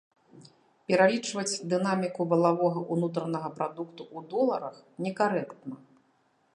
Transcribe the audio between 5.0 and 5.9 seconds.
некарэктна.